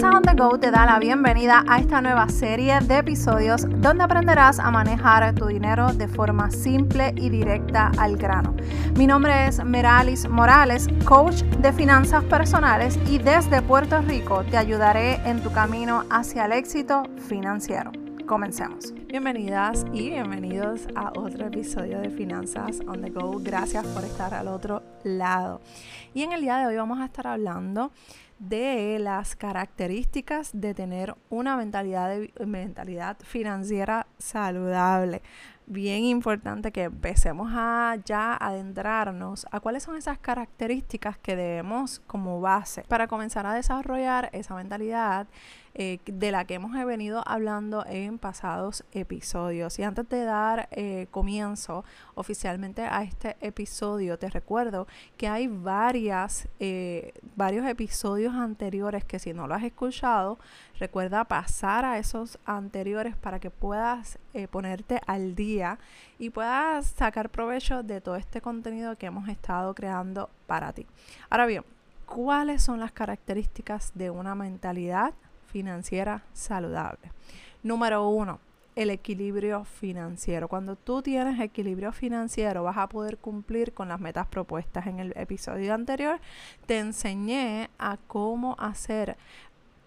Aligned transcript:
Finanzas 0.00 0.16
on 0.16 0.22
the 0.22 0.42
Go 0.42 0.58
te 0.58 0.70
da 0.70 0.86
la 0.86 0.98
bienvenida 0.98 1.62
a 1.68 1.78
esta 1.78 2.00
nueva 2.00 2.26
serie 2.30 2.80
de 2.80 2.98
episodios 2.98 3.66
donde 3.68 4.02
aprenderás 4.02 4.58
a 4.58 4.70
manejar 4.70 5.34
tu 5.34 5.46
dinero 5.46 5.92
de 5.92 6.08
forma 6.08 6.50
simple 6.50 7.12
y 7.16 7.28
directa 7.28 7.92
al 7.98 8.16
grano. 8.16 8.56
Mi 8.96 9.06
nombre 9.06 9.46
es 9.46 9.62
Meralis 9.62 10.26
Morales, 10.26 10.88
coach 11.04 11.42
de 11.42 11.70
finanzas 11.74 12.24
personales 12.24 12.98
y 13.10 13.18
desde 13.18 13.60
Puerto 13.60 14.00
Rico 14.00 14.42
te 14.44 14.56
ayudaré 14.56 15.16
en 15.28 15.42
tu 15.42 15.52
camino 15.52 16.04
hacia 16.08 16.46
el 16.46 16.52
éxito 16.52 17.02
financiero. 17.28 17.92
Comencemos. 18.26 18.94
Bienvenidas 19.06 19.84
y 19.92 20.08
bienvenidos 20.08 20.86
a 20.94 21.10
otro 21.14 21.48
episodio 21.48 21.98
de 21.98 22.08
Finanzas 22.08 22.80
on 22.86 23.02
the 23.02 23.10
Go. 23.10 23.38
Gracias 23.42 23.84
por 23.88 24.04
estar 24.04 24.32
al 24.32 24.48
otro 24.48 24.82
lado. 25.04 25.60
Y 26.14 26.22
en 26.22 26.32
el 26.32 26.40
día 26.40 26.56
de 26.56 26.66
hoy 26.66 26.76
vamos 26.76 27.00
a 27.00 27.04
estar 27.04 27.26
hablando 27.26 27.90
de 28.40 28.98
las 28.98 29.36
características 29.36 30.50
de 30.54 30.74
tener 30.74 31.14
una 31.28 31.56
mentalidad, 31.56 32.08
de, 32.08 32.32
mentalidad 32.46 33.18
financiera 33.22 34.06
saludable. 34.18 35.22
Bien 35.72 36.02
importante 36.02 36.72
que 36.72 36.82
empecemos 36.82 37.52
a 37.54 37.96
ya 38.04 38.34
adentrarnos 38.34 39.46
a 39.52 39.60
cuáles 39.60 39.84
son 39.84 39.96
esas 39.96 40.18
características 40.18 41.16
que 41.16 41.36
debemos 41.36 42.00
como 42.08 42.40
base 42.40 42.82
para 42.88 43.06
comenzar 43.06 43.46
a 43.46 43.54
desarrollar 43.54 44.30
esa 44.32 44.56
mentalidad 44.56 45.28
eh, 45.74 46.00
de 46.04 46.32
la 46.32 46.44
que 46.44 46.54
hemos 46.54 46.72
venido 46.84 47.22
hablando 47.24 47.86
en 47.86 48.18
pasados 48.18 48.84
episodios. 48.90 49.78
Y 49.78 49.84
antes 49.84 50.08
de 50.08 50.24
dar 50.24 50.68
eh, 50.72 51.06
comienzo 51.12 51.84
oficialmente 52.16 52.82
a 52.82 53.04
este 53.04 53.36
episodio, 53.40 54.18
te 54.18 54.28
recuerdo 54.28 54.88
que 55.16 55.28
hay 55.28 55.46
varias, 55.46 56.48
eh, 56.58 57.12
varios 57.36 57.64
episodios 57.66 58.34
anteriores 58.34 59.04
que 59.04 59.20
si 59.20 59.32
no 59.32 59.46
lo 59.46 59.54
has 59.54 59.62
escuchado, 59.62 60.40
recuerda 60.80 61.24
pasar 61.24 61.84
a 61.84 61.98
esos 61.98 62.38
anteriores 62.44 63.14
para 63.14 63.38
que 63.38 63.50
puedas 63.50 64.18
ponerte 64.50 65.00
al 65.06 65.36
día 65.36 65.78
y 66.18 66.30
puedas 66.30 66.86
sacar 66.86 67.30
provecho 67.30 67.82
de 67.84 68.00
todo 68.00 68.16
este 68.16 68.40
contenido 68.40 68.96
que 68.96 69.06
hemos 69.06 69.28
estado 69.28 69.74
creando 69.74 70.30
para 70.46 70.72
ti. 70.72 70.86
Ahora 71.28 71.46
bien, 71.46 71.64
¿cuáles 72.06 72.62
son 72.62 72.80
las 72.80 72.90
características 72.90 73.92
de 73.94 74.10
una 74.10 74.34
mentalidad 74.34 75.14
financiera 75.50 76.22
saludable. 76.32 77.12
Número 77.62 78.08
uno, 78.08 78.40
el 78.76 78.90
equilibrio 78.90 79.64
financiero. 79.64 80.48
Cuando 80.48 80.76
tú 80.76 81.02
tienes 81.02 81.38
equilibrio 81.40 81.92
financiero 81.92 82.62
vas 82.62 82.78
a 82.78 82.88
poder 82.88 83.18
cumplir 83.18 83.74
con 83.74 83.88
las 83.88 84.00
metas 84.00 84.26
propuestas. 84.28 84.86
En 84.86 85.00
el 85.00 85.12
episodio 85.16 85.74
anterior 85.74 86.20
te 86.66 86.78
enseñé 86.78 87.68
a 87.78 87.98
cómo 88.06 88.56
hacer 88.58 89.16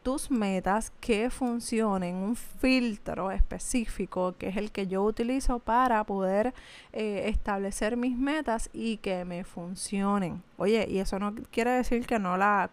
tus 0.04 0.30
metas 0.30 0.92
que 1.00 1.30
funcionen, 1.30 2.16
un 2.16 2.36
filtro 2.36 3.32
específico 3.32 4.36
que 4.38 4.50
es 4.50 4.58
el 4.58 4.72
que 4.72 4.86
yo 4.88 5.04
utilizo 5.04 5.60
para 5.60 6.04
poder 6.04 6.54
eh, 6.92 7.30
establecer 7.30 7.96
mis 7.96 8.18
metas 8.18 8.70
y 8.74 8.98
que 8.98 9.24
me 9.26 9.44
funcionen. 9.46 10.44
Oye, 10.58 10.86
y 10.90 11.00
eso 11.00 11.20
no 11.20 11.34
quiere 11.52 11.72
decir 11.72 12.06
que 12.06 12.20
no, 12.20 12.38
las 12.38 12.70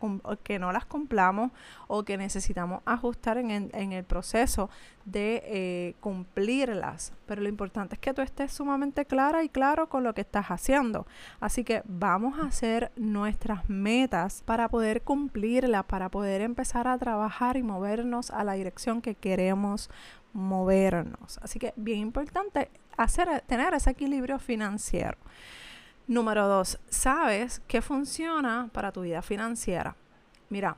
cumplamos 0.86 1.50
o 1.86 2.04
que 2.04 2.16
necesitamos 2.18 2.82
ajustar 2.84 3.38
en 3.38 3.92
el 3.92 4.04
proceso 4.04 4.70
de 5.04 5.42
eh, 5.46 5.94
cumplirlas. 6.00 7.12
Pero 7.26 7.42
lo 7.42 7.48
importante 7.48 7.94
es 7.94 8.00
que 8.00 8.14
tú 8.14 8.22
estés 8.22 8.52
sumamente 8.52 9.04
clara 9.04 9.42
y 9.42 9.48
claro 9.48 9.88
con 9.88 10.04
lo 10.04 10.14
que 10.14 10.20
estás 10.20 10.46
haciendo. 10.50 11.06
Así 11.40 11.64
que 11.64 11.82
vamos 11.86 12.38
a 12.38 12.46
hacer 12.46 12.92
nuestras 12.96 13.68
metas 13.68 14.42
para 14.44 14.68
poder 14.68 15.02
cumplirlas, 15.02 15.84
para 15.84 16.08
poder 16.08 16.40
empezar 16.42 16.88
a 16.88 16.98
trabajar 16.98 17.56
y 17.56 17.62
movernos 17.62 18.30
a 18.30 18.44
la 18.44 18.54
dirección 18.54 19.02
que 19.02 19.14
queremos 19.14 19.90
movernos. 20.32 21.38
Así 21.42 21.58
que 21.58 21.72
bien 21.76 21.98
importante 21.98 22.70
hacer, 22.96 23.42
tener 23.46 23.74
ese 23.74 23.90
equilibrio 23.90 24.38
financiero. 24.38 25.18
Número 26.10 26.48
dos, 26.48 26.80
sabes 26.88 27.62
qué 27.68 27.80
funciona 27.80 28.68
para 28.72 28.90
tu 28.90 29.02
vida 29.02 29.22
financiera. 29.22 29.94
Mira, 30.48 30.76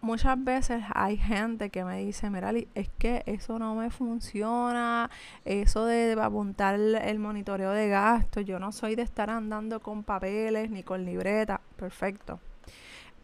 muchas 0.00 0.44
veces 0.44 0.84
hay 0.94 1.16
gente 1.16 1.70
que 1.70 1.82
me 1.84 1.98
dice, 1.98 2.30
mira, 2.30 2.52
es 2.76 2.88
que 2.96 3.24
eso 3.26 3.58
no 3.58 3.74
me 3.74 3.90
funciona, 3.90 5.10
eso 5.44 5.86
de 5.86 6.16
apuntar 6.22 6.76
el 6.76 7.18
monitoreo 7.18 7.72
de 7.72 7.88
gastos, 7.88 8.44
yo 8.44 8.60
no 8.60 8.70
soy 8.70 8.94
de 8.94 9.02
estar 9.02 9.28
andando 9.28 9.80
con 9.80 10.04
papeles 10.04 10.70
ni 10.70 10.84
con 10.84 11.04
libreta, 11.04 11.60
perfecto. 11.74 12.38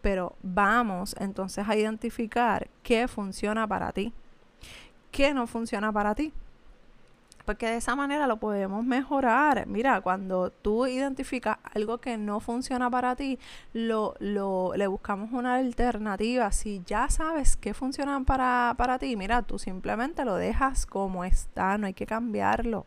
Pero 0.02 0.34
vamos 0.42 1.14
entonces 1.20 1.64
a 1.68 1.76
identificar 1.76 2.68
qué 2.82 3.06
funciona 3.06 3.68
para 3.68 3.92
ti, 3.92 4.12
qué 5.12 5.32
no 5.32 5.46
funciona 5.46 5.92
para 5.92 6.12
ti 6.16 6.32
porque 7.50 7.66
de 7.66 7.78
esa 7.78 7.96
manera 7.96 8.28
lo 8.28 8.36
podemos 8.36 8.84
mejorar. 8.84 9.66
Mira, 9.66 10.00
cuando 10.02 10.52
tú 10.52 10.86
identificas 10.86 11.58
algo 11.74 11.98
que 11.98 12.16
no 12.16 12.38
funciona 12.38 12.88
para 12.88 13.16
ti, 13.16 13.40
lo, 13.72 14.14
lo, 14.20 14.72
le 14.76 14.86
buscamos 14.86 15.32
una 15.32 15.56
alternativa. 15.56 16.52
Si 16.52 16.80
ya 16.86 17.10
sabes 17.10 17.56
que 17.56 17.74
funciona 17.74 18.22
para, 18.22 18.76
para 18.78 19.00
ti, 19.00 19.16
mira, 19.16 19.42
tú 19.42 19.58
simplemente 19.58 20.24
lo 20.24 20.36
dejas 20.36 20.86
como 20.86 21.24
está, 21.24 21.76
no 21.76 21.88
hay 21.88 21.92
que 21.92 22.06
cambiarlo. 22.06 22.86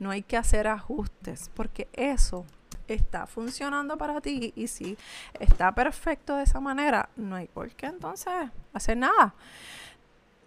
No 0.00 0.10
hay 0.10 0.24
que 0.24 0.36
hacer 0.36 0.66
ajustes, 0.66 1.48
porque 1.54 1.86
eso 1.92 2.44
está 2.88 3.28
funcionando 3.28 3.96
para 3.96 4.20
ti 4.20 4.52
y 4.56 4.66
si 4.66 4.98
está 5.38 5.72
perfecto 5.72 6.34
de 6.34 6.42
esa 6.42 6.58
manera, 6.58 7.08
no 7.14 7.36
hay 7.36 7.46
por 7.46 7.70
qué 7.70 7.86
entonces 7.86 8.50
hacer 8.72 8.96
nada. 8.96 9.32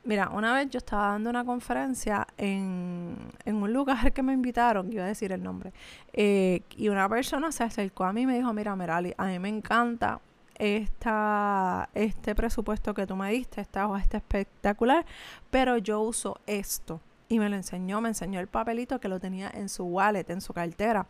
Mira, 0.09 0.29
una 0.29 0.53
vez 0.55 0.69
yo 0.69 0.77
estaba 0.77 1.09
dando 1.09 1.29
una 1.29 1.43
conferencia 1.43 2.25
en, 2.37 2.98
un 3.45 3.73
lugar 3.73 4.11
que 4.13 4.23
me 4.23 4.33
invitaron, 4.33 4.91
iba 4.91 5.03
a 5.03 5.07
decir 5.07 5.31
el 5.31 5.43
nombre, 5.43 5.73
eh, 6.13 6.61
y 6.75 6.89
una 6.89 7.07
persona 7.09 7.51
se 7.51 7.63
acercó 7.63 8.03
a 8.03 8.13
mí 8.13 8.21
y 8.21 8.25
me 8.25 8.35
dijo, 8.35 8.53
mira, 8.53 8.75
Merali, 8.75 9.13
a 9.17 9.25
mí 9.25 9.39
me 9.39 9.49
encanta 9.49 10.19
esta, 10.55 11.89
este 11.93 12.35
presupuesto 12.35 12.93
que 12.93 13.07
tú 13.07 13.15
me 13.15 13.31
diste, 13.31 13.61
esta 13.61 13.87
hoja 13.87 14.03
espectacular, 14.03 15.05
pero 15.49 15.77
yo 15.77 16.01
uso 16.01 16.39
esto. 16.45 17.01
Y 17.29 17.39
me 17.39 17.47
lo 17.47 17.55
enseñó, 17.55 18.01
me 18.01 18.09
enseñó 18.09 18.39
el 18.39 18.47
papelito 18.47 18.99
que 18.99 19.07
lo 19.07 19.19
tenía 19.19 19.51
en 19.53 19.69
su 19.69 19.85
wallet, 19.85 20.25
en 20.29 20.41
su 20.41 20.51
cartera. 20.51 21.05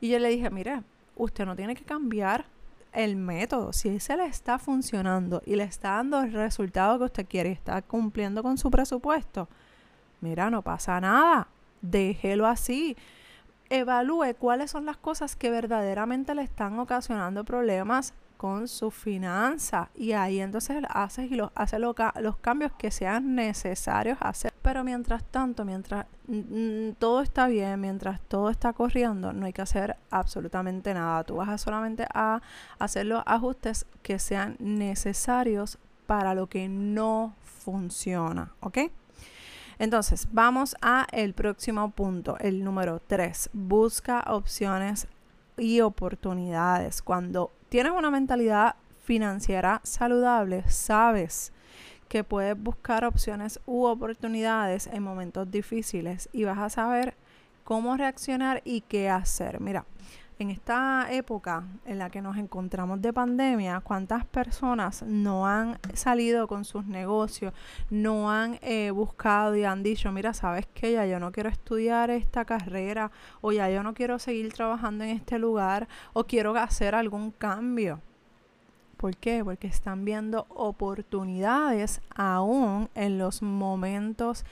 Y 0.00 0.08
yo 0.08 0.18
le 0.18 0.28
dije, 0.28 0.50
mire, 0.50 0.82
usted 1.16 1.46
no 1.46 1.54
tiene 1.54 1.76
que 1.76 1.84
cambiar 1.84 2.44
el 2.92 3.16
método, 3.16 3.72
si 3.72 3.88
ese 3.88 4.16
le 4.16 4.26
está 4.26 4.58
funcionando 4.58 5.42
y 5.46 5.56
le 5.56 5.64
está 5.64 5.92
dando 5.92 6.20
el 6.20 6.32
resultado 6.32 6.98
que 6.98 7.04
usted 7.04 7.26
quiere 7.26 7.48
y 7.48 7.52
está 7.52 7.80
cumpliendo 7.80 8.42
con 8.42 8.58
su 8.58 8.70
presupuesto, 8.70 9.48
mira, 10.22 10.48
no 10.48 10.62
pasa 10.62 10.98
nada, 11.00 11.48
déjelo 11.82 12.46
así. 12.46 12.96
Evalúe 13.68 14.34
cuáles 14.38 14.70
son 14.70 14.86
las 14.86 14.96
cosas 14.96 15.36
que 15.36 15.50
verdaderamente 15.50 16.34
le 16.34 16.42
están 16.42 16.78
ocasionando 16.78 17.44
problemas 17.44 18.14
con 18.36 18.66
su 18.66 18.90
finanza 18.90 19.88
y 19.94 20.12
ahí 20.12 20.40
entonces 20.40 20.82
haces 20.88 21.30
y 21.30 21.36
los 21.36 21.52
hace 21.54 21.78
los 21.78 22.36
cambios 22.40 22.72
que 22.72 22.90
sean 22.90 23.36
necesarios 23.36 24.18
hacer. 24.20 24.52
Pero 24.62 24.82
mientras 24.82 25.22
tanto, 25.24 25.64
mientras 25.64 26.06
todo 26.98 27.20
está 27.20 27.46
bien, 27.46 27.80
mientras 27.80 28.20
todo 28.22 28.50
está 28.50 28.72
corriendo, 28.72 29.32
no 29.32 29.46
hay 29.46 29.52
que 29.52 29.62
hacer 29.62 29.96
absolutamente 30.10 30.92
nada. 30.92 31.22
Tú 31.22 31.36
vas 31.36 31.48
a 31.48 31.56
solamente 31.56 32.04
a 32.12 32.42
hacer 32.80 33.06
los 33.06 33.22
ajustes 33.26 33.86
que 34.02 34.18
sean 34.18 34.56
necesarios 34.58 35.78
para 36.06 36.34
lo 36.34 36.48
que 36.48 36.68
no 36.68 37.34
funciona, 37.42 38.52
¿ok? 38.60 38.78
Entonces, 39.78 40.28
vamos 40.32 40.76
a 40.80 41.06
el 41.12 41.34
próximo 41.34 41.90
punto, 41.90 42.36
el 42.38 42.62
número 42.64 43.00
3. 43.06 43.50
Busca 43.52 44.24
opciones 44.28 45.06
y 45.56 45.80
oportunidades. 45.80 47.02
Cuando 47.02 47.50
tienes 47.68 47.92
una 47.92 48.10
mentalidad 48.10 48.76
financiera 49.04 49.80
saludable, 49.84 50.64
sabes 50.68 51.52
que 52.08 52.24
puedes 52.24 52.60
buscar 52.60 53.04
opciones 53.04 53.58
u 53.66 53.84
oportunidades 53.84 54.86
en 54.86 55.02
momentos 55.02 55.50
difíciles 55.50 56.28
y 56.32 56.44
vas 56.44 56.58
a 56.58 56.68
saber 56.70 57.14
cómo 57.64 57.96
reaccionar 57.96 58.60
y 58.64 58.82
qué 58.82 59.08
hacer. 59.08 59.60
Mira, 59.60 59.86
en 60.42 60.50
esta 60.50 61.06
época 61.10 61.64
en 61.86 61.98
la 61.98 62.10
que 62.10 62.20
nos 62.20 62.36
encontramos 62.36 63.00
de 63.00 63.12
pandemia, 63.12 63.80
cuántas 63.80 64.24
personas 64.24 65.02
no 65.02 65.46
han 65.46 65.78
salido 65.94 66.48
con 66.48 66.64
sus 66.64 66.84
negocios, 66.84 67.54
no 67.90 68.30
han 68.30 68.58
eh, 68.60 68.90
buscado 68.90 69.56
y 69.56 69.64
han 69.64 69.82
dicho, 69.82 70.10
mira, 70.10 70.34
sabes 70.34 70.66
que 70.66 70.92
ya 70.92 71.06
yo 71.06 71.20
no 71.20 71.30
quiero 71.30 71.48
estudiar 71.48 72.10
esta 72.10 72.44
carrera 72.44 73.12
o 73.40 73.52
ya 73.52 73.70
yo 73.70 73.82
no 73.82 73.94
quiero 73.94 74.18
seguir 74.18 74.52
trabajando 74.52 75.04
en 75.04 75.10
este 75.10 75.38
lugar 75.38 75.88
o 76.12 76.24
quiero 76.24 76.56
hacer 76.56 76.94
algún 76.94 77.30
cambio. 77.30 78.00
¿Por 78.96 79.16
qué? 79.16 79.44
Porque 79.44 79.68
están 79.68 80.04
viendo 80.04 80.46
oportunidades 80.48 82.00
aún 82.14 82.88
en 82.94 83.18
los 83.18 83.42
momentos 83.42 84.44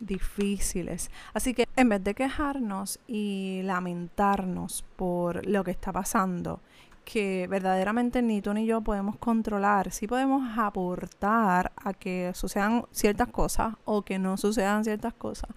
difíciles. 0.00 1.10
Así 1.34 1.54
que 1.54 1.66
en 1.76 1.88
vez 1.88 2.02
de 2.04 2.14
quejarnos 2.14 3.00
y 3.06 3.62
lamentarnos 3.64 4.84
por 4.96 5.46
lo 5.46 5.64
que 5.64 5.70
está 5.70 5.92
pasando, 5.92 6.60
que 7.04 7.46
verdaderamente 7.48 8.20
ni 8.20 8.42
tú 8.42 8.52
ni 8.52 8.66
yo 8.66 8.82
podemos 8.82 9.16
controlar. 9.16 9.90
Sí 9.92 10.06
podemos 10.06 10.58
aportar 10.58 11.72
a 11.76 11.94
que 11.94 12.32
sucedan 12.34 12.84
ciertas 12.90 13.28
cosas 13.28 13.76
o 13.86 14.02
que 14.02 14.18
no 14.18 14.36
sucedan 14.36 14.84
ciertas 14.84 15.14
cosas. 15.14 15.48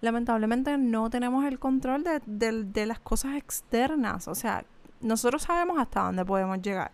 Lamentablemente 0.00 0.78
no 0.78 1.10
tenemos 1.10 1.44
el 1.46 1.58
control 1.58 2.04
de, 2.04 2.20
de 2.64 2.86
las 2.86 3.00
cosas 3.00 3.34
externas. 3.36 4.28
O 4.28 4.36
sea, 4.36 4.64
nosotros 5.00 5.42
sabemos 5.42 5.78
hasta 5.78 6.02
dónde 6.02 6.24
podemos 6.24 6.62
llegar. 6.62 6.92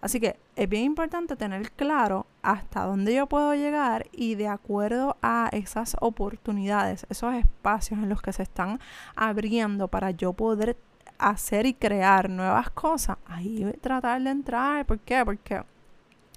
Así 0.00 0.18
que 0.18 0.38
es 0.56 0.68
bien 0.68 0.84
importante 0.84 1.36
tener 1.36 1.72
claro 1.72 2.26
hasta 2.42 2.84
dónde 2.84 3.14
yo 3.14 3.26
puedo 3.28 3.54
llegar 3.54 4.06
y 4.12 4.34
de 4.34 4.48
acuerdo 4.48 5.16
a 5.22 5.48
esas 5.52 5.96
oportunidades, 6.00 7.06
esos 7.08 7.34
espacios 7.34 8.00
en 8.00 8.08
los 8.08 8.20
que 8.20 8.32
se 8.32 8.42
están 8.42 8.80
abriendo 9.14 9.88
para 9.88 10.10
yo 10.10 10.32
poder 10.32 10.76
hacer 11.18 11.66
y 11.66 11.74
crear 11.74 12.28
nuevas 12.28 12.70
cosas, 12.70 13.16
ahí 13.26 13.64
tratar 13.80 14.20
de 14.22 14.30
entrar. 14.30 14.84
¿Por 14.86 14.98
qué? 14.98 15.24
Porque 15.24 15.62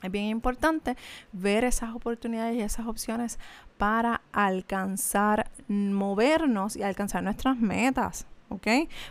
es 0.04 0.12
bien 0.12 0.26
importante 0.26 0.96
ver 1.32 1.64
esas 1.64 1.96
oportunidades 1.96 2.56
y 2.56 2.62
esas 2.62 2.86
opciones 2.86 3.40
para 3.78 4.22
alcanzar, 4.32 5.50
movernos 5.68 6.76
y 6.76 6.84
alcanzar 6.84 7.24
nuestras 7.24 7.58
metas. 7.58 8.28
¿Ok? 8.50 8.68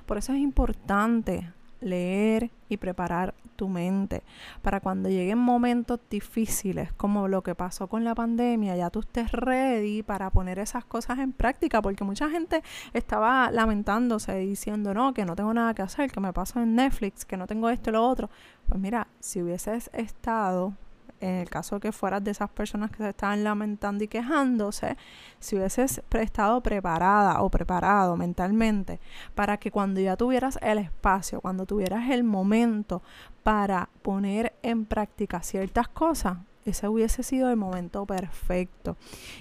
Por 0.07 0.17
eso 0.17 0.33
es 0.33 0.39
importante 0.39 1.53
leer 1.85 2.51
y 2.69 2.77
preparar 2.77 3.35
tu 3.57 3.69
mente 3.69 4.23
para 4.63 4.81
cuando 4.81 5.09
lleguen 5.09 5.39
momentos 5.39 6.01
difíciles 6.11 6.93
como 6.93 7.29
lo 7.29 7.43
que 7.43 7.55
pasó 7.55 7.87
con 7.87 8.05
la 8.05 8.15
pandemia, 8.15 8.77
ya 8.77 8.91
tú 8.91 9.01
estés 9.01 9.31
ready 9.33 10.03
para 10.03 10.31
poner 10.31 10.59
esas 10.59 10.85
cosas 10.85 11.19
en 11.19 11.33
práctica, 11.33 11.81
porque 11.81 12.05
mucha 12.05 12.29
gente 12.31 12.63
estaba 12.93 13.51
lamentándose 13.51 14.37
diciendo, 14.39 14.95
no, 14.95 15.15
que 15.15 15.25
no 15.25 15.37
tengo 15.37 15.55
nada 15.55 15.75
que 15.75 15.83
hacer, 15.83 16.11
que 16.11 16.21
me 16.21 16.33
paso 16.33 16.61
en 16.61 16.75
Netflix, 16.75 17.25
que 17.25 17.37
no 17.37 17.47
tengo 17.47 17.71
esto 17.71 17.91
y 17.91 17.93
lo 17.93 18.07
otro. 18.07 18.31
Pues 18.69 18.81
mira, 18.81 19.07
si 19.21 19.43
hubieses 19.43 19.91
estado 19.93 20.75
en 21.21 21.37
el 21.37 21.51
caso 21.51 21.81
que 21.81 21.93
fueras 21.93 22.23
de 22.23 22.31
esas 22.31 22.51
personas 22.51 22.91
que 22.91 22.99
se 22.99 23.09
estaban 23.11 23.45
lamentando 23.45 24.05
y 24.05 24.09
quejándose, 24.09 24.97
si 25.39 25.57
hubieses 25.57 26.03
estado 26.13 26.61
preparada 26.63 27.43
o 27.43 27.51
preparado 27.51 28.17
mentalmente 28.17 29.01
para 29.35 29.57
que 29.57 29.71
cuando 29.71 30.01
ya 30.01 30.17
tuvieras 30.17 30.59
el 30.63 30.79
espacio, 30.79 31.41
cuando 31.41 31.67
tuvieras 31.67 32.11
el 32.11 32.25
momento 32.25 33.03
para 33.43 33.89
poner 34.03 34.55
en 34.63 34.85
práctica 34.85 35.43
ciertas 35.43 35.89
cosas, 35.89 36.39
ese 36.65 36.89
hubiese 36.89 37.23
sido 37.23 37.51
el 37.51 37.57
momento 37.57 38.07
perfecto. 38.07 38.97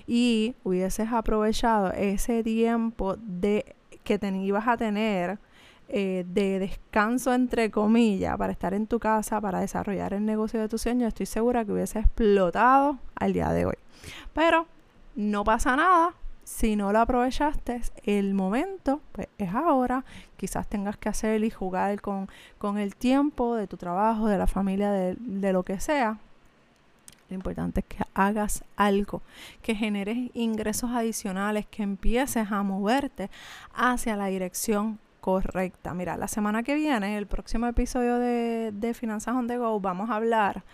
Y 0.06 0.56
hubieses 0.64 1.12
aprovechado 1.12 1.92
ese 1.94 2.44
tiempo 2.44 3.16
de 3.18 3.75
que 4.04 4.20
te 4.20 4.30
ibas 4.30 4.68
a 4.68 4.78
tener 4.78 5.40
eh, 5.89 6.25
de 6.27 6.59
descanso, 6.59 7.33
entre 7.33 7.69
comillas, 7.69 8.38
para 8.38 8.51
estar 8.51 8.74
en 8.74 8.88
tu 8.88 9.00
casa, 9.00 9.39
para 9.41 9.59
desarrollar 9.59 10.13
el 10.13 10.25
negocio 10.25 10.59
de 10.59 10.69
tus 10.69 10.81
sueños, 10.81 11.09
estoy 11.09 11.25
segura 11.25 11.65
que 11.65 11.71
hubiese 11.71 12.00
explotado 12.00 12.97
al 13.15 13.33
día 13.33 13.50
de 13.51 13.65
hoy. 13.65 13.75
Pero 14.33 14.65
no 15.15 15.44
pasa 15.44 15.75
nada. 15.75 16.13
Si 16.44 16.75
no 16.75 16.91
lo 16.91 17.00
aprovechaste, 17.00 17.81
el 18.03 18.33
momento 18.33 19.01
pues, 19.13 19.27
es 19.38 19.53
ahora. 19.53 20.03
Quizás 20.35 20.68
tengas 20.68 20.97
que 20.97 21.09
hacer 21.09 21.44
y 21.44 21.50
jugar 21.50 22.01
con, 22.01 22.27
con 22.57 22.77
el 22.77 22.95
tiempo 22.95 23.56
de 23.56 23.68
tu 23.68 23.77
trabajo, 23.77 24.27
de 24.27 24.38
la 24.38 24.47
familia, 24.47 24.91
de, 24.91 25.15
de 25.18 25.53
lo 25.53 25.63
que 25.63 25.79
sea. 25.79 26.18
Lo 27.29 27.36
importante 27.36 27.79
es 27.79 27.86
que 27.86 28.03
hagas 28.13 28.63
algo, 28.75 29.21
que 29.62 29.74
generes 29.74 30.29
ingresos 30.33 30.91
adicionales, 30.91 31.65
que 31.65 31.81
empieces 31.81 32.51
a 32.51 32.62
moverte 32.63 33.29
hacia 33.74 34.18
la 34.18 34.27
dirección 34.27 35.00
correcta. 35.24 35.94
Mira, 35.94 36.18
la 36.18 36.28
semana 36.28 36.64
que 36.64 36.75
viene, 36.75 37.18
el 37.18 37.28
próximo 37.28 37.66
episodio 37.66 38.20
de, 38.20 38.74
de 38.74 38.94
Finanzas 38.94 39.34
on 39.34 39.48
the 39.48 39.58
Go, 39.58 39.80
vamos 39.80 40.10
a 40.10 40.18
hablar 40.18 40.66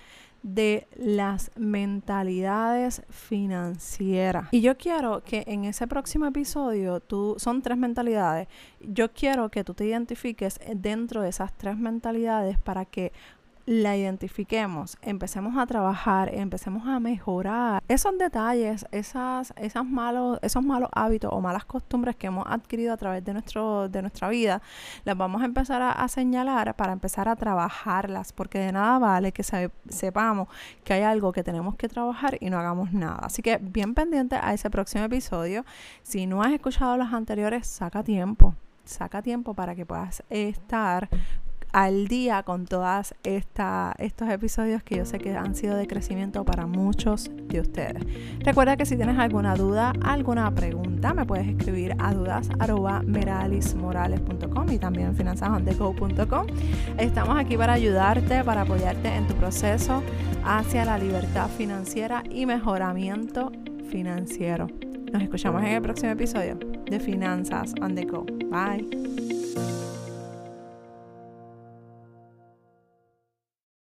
de 0.41 0.87
las 0.95 1.51
mentalidades 1.55 3.03
financieras. 3.09 4.47
Y 4.49 4.61
yo 4.61 4.75
quiero 4.75 5.21
que 5.23 5.43
en 5.45 5.65
ese 5.65 5.85
próximo 5.85 6.25
episodio, 6.25 6.99
tú, 6.99 7.35
son 7.37 7.61
tres 7.61 7.77
mentalidades, 7.77 8.47
yo 8.79 9.11
quiero 9.11 9.49
que 9.49 9.63
tú 9.63 9.75
te 9.75 9.85
identifiques 9.85 10.59
dentro 10.75 11.21
de 11.21 11.29
esas 11.29 11.55
tres 11.55 11.77
mentalidades 11.77 12.57
para 12.57 12.85
que 12.85 13.11
la 13.69 13.95
identifiquemos, 13.95 14.97
empecemos 15.03 15.55
a 15.55 15.67
trabajar, 15.67 16.33
empecemos 16.33 16.87
a 16.87 16.99
mejorar 16.99 17.83
esos 17.87 18.17
detalles, 18.17 18.87
esas, 18.91 19.53
esas 19.57 19.85
malos, 19.85 20.39
esos 20.41 20.63
malos 20.63 20.89
hábitos 20.91 21.29
o 21.31 21.39
malas 21.39 21.65
costumbres 21.65 22.15
que 22.15 22.25
hemos 22.25 22.47
adquirido 22.47 22.93
a 22.93 22.97
través 22.97 23.23
de, 23.23 23.31
nuestro, 23.31 23.87
de 23.87 24.01
nuestra 24.01 24.27
vida, 24.29 24.63
las 25.05 25.15
vamos 25.15 25.43
a 25.43 25.45
empezar 25.45 25.83
a, 25.83 26.07
señalar 26.07 26.75
para 26.75 26.93
empezar 26.93 27.29
a 27.29 27.35
trabajarlas, 27.35 28.33
porque 28.33 28.57
de 28.57 28.71
nada 28.71 28.97
vale 28.97 29.31
que 29.31 29.43
sepamos 29.43 30.47
que 30.83 30.93
hay 30.93 31.03
algo 31.03 31.31
que 31.31 31.43
tenemos 31.43 31.75
que 31.75 31.87
trabajar 31.87 32.39
y 32.39 32.49
no 32.49 32.57
hagamos 32.57 32.91
nada. 32.91 33.19
Así 33.21 33.43
que 33.43 33.59
bien 33.61 33.93
pendiente 33.93 34.35
a 34.41 34.51
ese 34.51 34.71
próximo 34.71 35.03
episodio. 35.03 35.63
Si 36.01 36.25
no 36.25 36.41
has 36.41 36.53
escuchado 36.53 36.97
los 36.97 37.13
anteriores, 37.13 37.67
saca 37.67 38.01
tiempo 38.01 38.55
saca 38.83 39.21
tiempo 39.21 39.53
para 39.53 39.75
que 39.75 39.85
puedas 39.85 40.23
estar 40.31 41.09
al 41.71 42.07
día 42.07 42.43
con 42.43 42.65
todos 42.65 43.15
estos 43.23 44.29
episodios 44.29 44.83
que 44.83 44.97
yo 44.97 45.05
sé 45.05 45.17
que 45.19 45.35
han 45.35 45.55
sido 45.55 45.75
de 45.75 45.87
crecimiento 45.87 46.45
para 46.45 46.65
muchos 46.65 47.29
de 47.47 47.59
ustedes. 47.61 48.03
Recuerda 48.39 48.75
que 48.77 48.85
si 48.85 48.95
tienes 48.95 49.19
alguna 49.19 49.55
duda, 49.55 49.93
alguna 50.03 50.53
pregunta, 50.53 51.13
me 51.13 51.25
puedes 51.25 51.47
escribir 51.47 51.95
a 51.99 52.13
dudas.meralismorales.com 52.13 54.71
y 54.71 54.79
también 54.79 55.15
finanzasondeco.com. 55.15 56.47
Estamos 56.97 57.37
aquí 57.37 57.57
para 57.57 57.73
ayudarte, 57.73 58.43
para 58.43 58.61
apoyarte 58.61 59.09
en 59.09 59.27
tu 59.27 59.35
proceso 59.35 60.01
hacia 60.43 60.85
la 60.85 60.97
libertad 60.97 61.49
financiera 61.49 62.23
y 62.29 62.45
mejoramiento 62.45 63.51
financiero. 63.89 64.67
Nos 65.11 65.23
escuchamos 65.23 65.63
en 65.63 65.69
el 65.69 65.81
próximo 65.81 66.11
episodio 66.11 66.55
de 66.85 66.99
Finanzas 66.99 67.73
on 67.81 67.95
the 67.95 68.05
Go. 68.05 68.25
Bye. 68.49 69.88